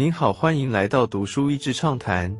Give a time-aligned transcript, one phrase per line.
[0.00, 2.34] 您好，欢迎来到读书益智畅谈。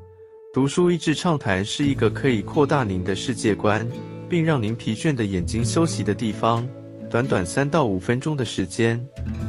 [0.51, 3.87] 读书益智畅谈是一个可以扩大您的世界观，
[4.31, 6.67] 并让您疲倦的眼睛休息的地方。
[7.11, 8.99] 短短三到五分钟的时间，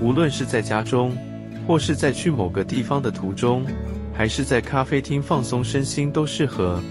[0.02, 1.16] 无论是在家中，
[1.66, 3.66] 或是在去某个地方的途中，
[4.14, 6.82] 还是在咖啡厅放松身心，都适合。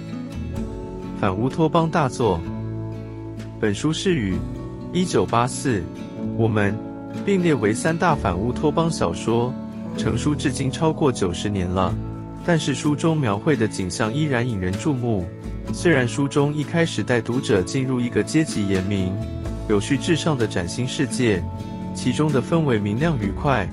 [1.21, 2.41] 反乌托邦大作。
[3.61, 4.39] 本书是与
[4.95, 5.83] 一九八四，
[6.39, 6.75] 我们
[7.27, 9.53] 并列为三大反乌托邦小说。
[9.97, 11.95] 成书至今超过九十年了，
[12.45, 15.27] 但是书中描绘的景象依然引人注目。
[15.73, 19.15] 虽然书中一开始带读者进入一个阶级严明、
[19.69, 21.43] 有序至上的崭新世界，
[21.95, 23.69] 其中的氛围明亮愉快，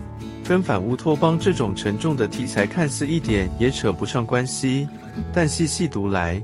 [0.48, 4.88] 跟反乌托邦这种沉重的题材看似一点也扯不上关系，
[5.34, 6.40] 但细细读来，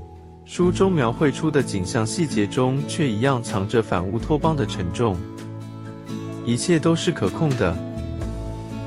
[0.45, 5.15] 书中描绘出的景象细节中却一样藏着反乌托邦的沉重。
[6.45, 7.77] 一切都是可控的。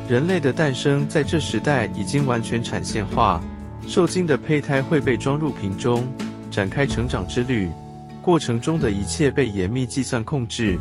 [0.08, 3.42] 人类的诞生在这时代已经完全产线化，
[3.88, 6.06] 受精的胚胎会被装入瓶中，
[6.48, 7.68] 展开成长之旅。
[8.22, 10.78] 过程中的一切被严密计算控制，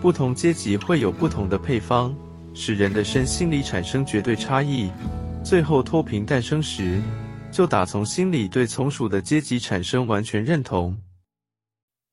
[0.00, 2.12] 不同阶级会有不同的配方，
[2.52, 4.90] 使人的身心里产生绝对差异。
[5.44, 7.00] 最后脱贫诞生时，
[7.52, 10.96] 就打从心里对从属的阶级产生完全认同。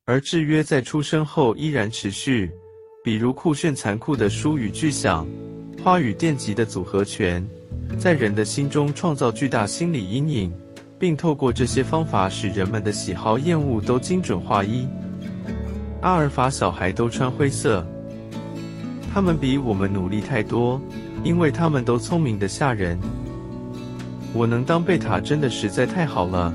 [0.05, 2.51] 而制约在出生后依然持续，
[3.03, 5.27] 比如酷炫残酷的书与巨响。
[5.83, 7.43] 花与电极的组合拳，
[7.97, 10.53] 在人的心中创造巨大心理阴影，
[10.99, 14.87] 并透过这些方法使人们的喜好厌恶都精准划一。
[16.01, 17.83] 阿尔法小孩都穿灰色，
[19.11, 20.79] 他们比我们努力太多，
[21.23, 22.99] 因为他们都聪明的吓人。
[24.35, 26.53] 我能当贝塔真的实在太好了，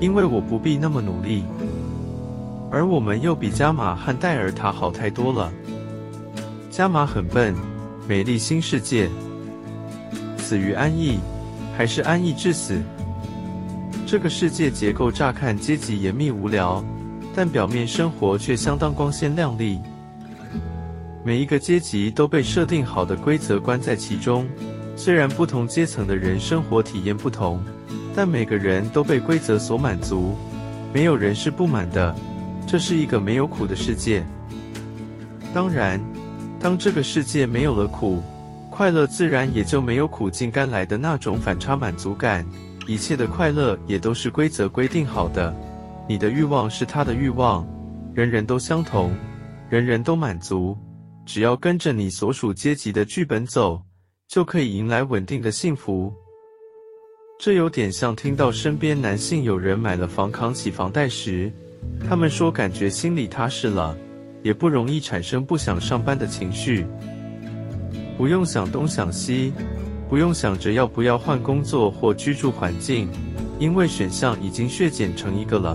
[0.00, 1.44] 因为我不必那么努力。
[2.72, 5.52] 而我们又比加玛和戴尔塔好太多了。
[6.74, 7.54] 加玛很笨。
[8.08, 9.08] 美丽新世界，
[10.36, 11.20] 死于安逸，
[11.78, 12.82] 还是安逸致死？
[14.04, 16.84] 这个世界结构乍看阶级严密无聊，
[17.32, 19.78] 但表面生活却相当光鲜亮丽。
[21.24, 24.44] 每一个阶级都被设定好的规则关在其中，
[24.96, 27.62] 虽然不同阶层的人生活体验不同，
[28.16, 30.34] 但每个人都被规则所满足，
[30.92, 32.12] 没有人是不满的。
[32.66, 34.26] 这是一个没有苦的世界。
[35.54, 36.00] 当然。
[36.64, 38.22] 当这个世界没有了苦，
[38.70, 42.42] 快乐自然也就没有苦尽甘来的那种反差满足感。
[42.86, 45.54] 一切的快乐也都是规则规定好的，
[46.08, 47.68] 你的欲望是他的欲望，
[48.14, 49.14] 人人都相同，
[49.68, 50.74] 人人都满足。
[51.26, 53.82] 只要跟着你所属阶级的剧本走，
[54.26, 56.10] 就可以迎来稳定的幸福。
[57.38, 61.52] 这有点像听到身边男性有人买了房扛起房贷时，
[62.08, 63.94] 他们说感觉心里踏实了。
[64.44, 66.86] 也不容易产生不想上班的情绪，
[68.18, 69.54] 不用想东想西，
[70.06, 73.08] 不用想着要不要换工作或居住环境，
[73.58, 75.74] 因为选项已经削减成一个了。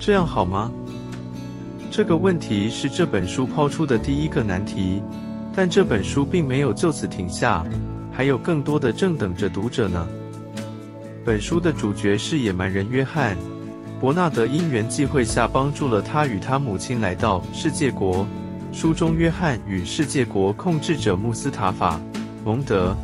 [0.00, 0.72] 这样好吗？
[1.88, 5.00] 这个问题是这本书抛出的第一个难题，
[5.54, 7.64] 但这本书并没有就此停下，
[8.10, 10.04] 还有更多的正等着读者呢。
[11.24, 13.36] 本书的主角是野蛮人约翰。
[13.98, 18.26] 伯纳德因缘际会下帮助了他与他母亲来到世界国。
[18.70, 21.98] 书中，约翰与世界国控制者穆斯塔法、
[22.44, 22.94] 蒙德，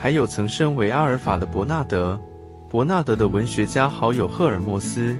[0.00, 2.18] 还有曾身为阿尔法的伯纳德、
[2.70, 5.14] 伯纳德的文学家好友赫尔墨斯，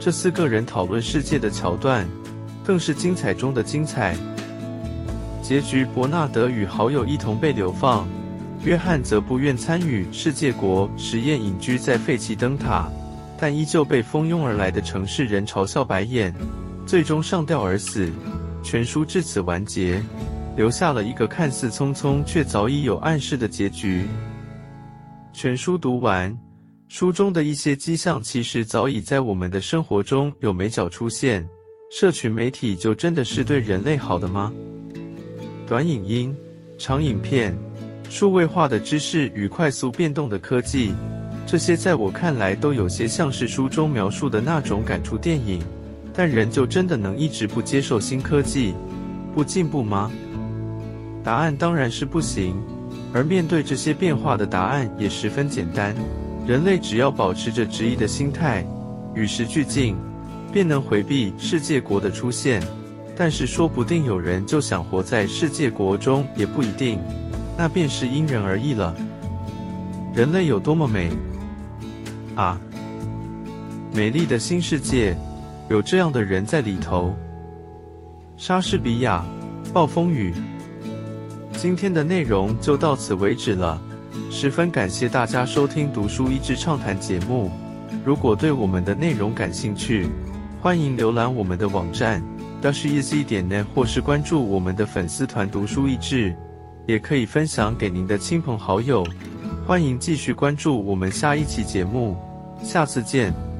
[0.00, 2.04] 这四个人讨论世界的桥段，
[2.64, 4.16] 更是精彩中的精彩。
[5.40, 8.04] 结局，伯纳德与好友一同被流放，
[8.64, 12.90] 约翰则不愿参与世界国实验，隐居在废弃灯塔。
[13.42, 16.32] 但依旧被蜂拥而来的城市人嘲笑白眼，
[16.86, 18.08] 最终上吊而死。
[18.62, 20.00] 全书至此完结，
[20.56, 24.06] 留下了一个看似匆匆却早已有暗示的结局。
[25.32, 26.32] 全书读完，
[26.86, 31.44] 书中的一些迹象其实早已在我们的生活中有眉角出现。
[31.90, 34.52] 社群媒体就真的是对人类好的吗？
[35.66, 36.32] 短影音、
[36.78, 37.52] 长影片、
[38.08, 40.94] 数位化的知识与快速变动的科技。
[41.46, 45.62] 这些在我看来都有些像是书中描述的那种感触电影，
[46.14, 48.74] 但人就真的能一直不接受新科技、
[49.34, 50.10] 不进步吗？
[51.22, 52.56] 答案当然是不行。
[53.14, 55.94] 而面对这些变化的答案也十分简单：
[56.46, 58.64] 人类只要保持着质疑的心态，
[59.14, 59.94] 与时俱进，
[60.50, 62.62] 便能回避世界国的出现。
[63.14, 66.98] 但是说不定有人就想活在世界国中，也不一定，
[67.58, 68.96] 那便是因人而异了。
[70.14, 71.10] 人类有多么美？
[72.34, 72.58] 啊，
[73.94, 75.14] 美丽的新世界，
[75.68, 77.14] 有这样的人在里头。
[78.36, 79.24] 莎士比亚，
[79.72, 80.34] 暴风雨。
[81.52, 83.80] 今天的内容就到此为止了。
[84.30, 87.50] 十分感谢大家收听《读书益智畅谈》节目。
[88.04, 90.08] 如果对我们的内容感兴趣，
[90.60, 92.22] 欢迎浏览我们的网站，
[92.62, 96.34] 要是 easy 点 net，或是关注我们的粉丝团“读书益智”，
[96.88, 99.06] 也可以分享给您的亲朋好友。
[99.64, 102.16] 欢迎继续关注我们下一期节目，
[102.62, 103.51] 下次见。